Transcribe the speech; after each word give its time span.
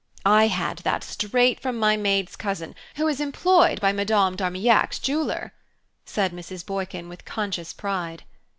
"I 0.25 0.47
had 0.47 0.79
that 0.79 1.03
straight 1.03 1.59
from 1.59 1.77
my 1.77 1.95
maid's 1.95 2.35
cousin, 2.35 2.73
who 2.95 3.07
is 3.07 3.19
employed 3.21 3.79
by 3.79 3.91
Madame 3.91 4.35
d'Armillac's 4.35 4.97
jeweller," 4.97 5.53
said 6.07 6.31
Mrs. 6.31 6.65
Boykin 6.65 7.07
with 7.07 7.23
conscious 7.23 7.71
pride. 7.71 8.23